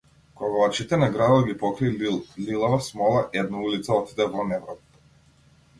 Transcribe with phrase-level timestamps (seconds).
[0.39, 1.91] Кога очите на градот ги покри
[2.47, 5.01] лилава смола една улица отиде во неврат.